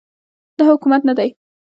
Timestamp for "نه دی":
1.09-1.29